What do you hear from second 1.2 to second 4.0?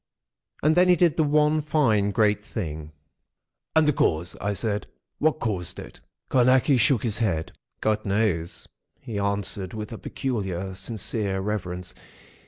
one fine, great thing!" "And the